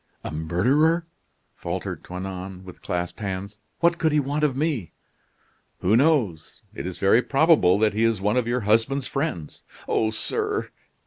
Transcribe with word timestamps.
"A 0.23 0.31
murderer!" 0.31 1.05
faltered 1.55 2.03
Toinon, 2.03 2.63
with 2.65 2.81
clasped 2.81 3.19
hands. 3.19 3.59
"What 3.81 3.99
could 3.99 4.11
he 4.11 4.19
want 4.19 4.43
of 4.43 4.57
me?" 4.57 4.93
"Who 5.81 5.95
knows? 5.95 6.63
It 6.73 6.87
is 6.87 6.97
very 6.97 7.21
probable 7.21 7.77
that 7.77 7.93
he 7.93 8.03
is 8.03 8.19
one 8.19 8.35
of 8.35 8.47
your 8.47 8.61
husband's 8.61 9.05
friends." 9.05 9.61
"Oh! 9.87 10.09
sir." 10.09 10.71